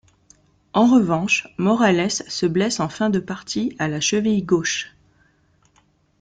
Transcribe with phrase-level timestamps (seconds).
[0.73, 4.93] En revanche, Morales se blesse en fin de partie à la cheville gauche.